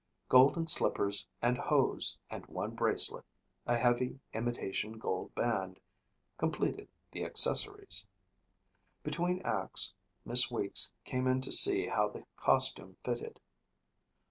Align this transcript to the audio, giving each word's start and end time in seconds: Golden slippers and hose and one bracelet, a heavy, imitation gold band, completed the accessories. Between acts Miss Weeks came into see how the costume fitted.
Golden 0.29 0.65
slippers 0.65 1.27
and 1.43 1.59
hose 1.59 2.17
and 2.27 2.43
one 2.47 2.71
bracelet, 2.71 3.23
a 3.67 3.77
heavy, 3.77 4.19
imitation 4.33 4.93
gold 4.97 5.35
band, 5.35 5.79
completed 6.39 6.89
the 7.11 7.23
accessories. 7.23 8.07
Between 9.03 9.43
acts 9.43 9.93
Miss 10.25 10.49
Weeks 10.49 10.93
came 11.03 11.27
into 11.27 11.51
see 11.51 11.85
how 11.85 12.09
the 12.09 12.25
costume 12.35 12.97
fitted. 13.05 13.39